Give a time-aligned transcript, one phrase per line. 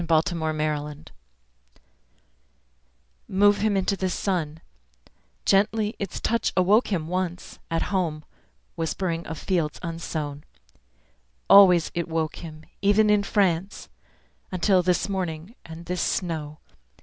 [0.09, 1.11] Wilfred Owen Futility
[3.29, 4.59] HMove him into the sun
[5.45, 8.25] Gently its touch awoke him once, At home,
[8.75, 10.43] whispering of fields unsown.
[11.47, 13.89] Always it woke him, even in France,
[14.51, 16.57] Until this morning, and this snow.